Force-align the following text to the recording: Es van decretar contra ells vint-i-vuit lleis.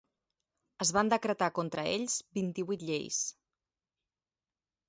Es 0.85 0.91
van 0.97 1.11
decretar 1.11 1.49
contra 1.59 1.83
ells 1.97 2.15
vint-i-vuit 2.39 2.87
lleis. 2.89 3.23